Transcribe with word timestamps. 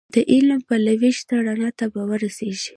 د 0.13 0.15
علم 0.31 0.59
پلوی 0.67 1.11
شه 1.19 1.35
رڼا 1.47 1.69
ته 1.77 1.85
به 1.93 2.01
ورسېږې 2.09 2.69